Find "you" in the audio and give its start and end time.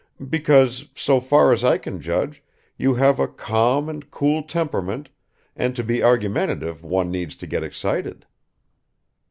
2.75-2.95